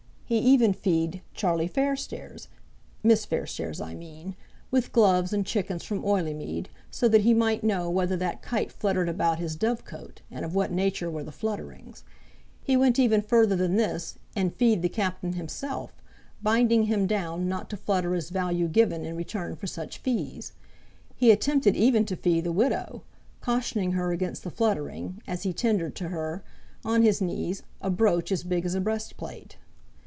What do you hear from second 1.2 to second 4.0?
Charlie Fairstairs, Miss Fairstairs I